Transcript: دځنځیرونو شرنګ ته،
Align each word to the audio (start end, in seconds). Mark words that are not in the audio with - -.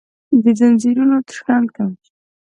دځنځیرونو 0.43 1.15
شرنګ 1.35 1.67
ته، 1.75 1.83